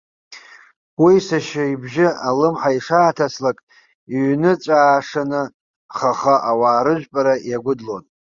[1.03, 3.57] Уи сашьа ибжьы алымҳа ишааҭаслак,
[4.13, 5.41] иҩныҵәаашаны
[5.97, 8.03] хаха ауаа рыжәпара иагәыдлон.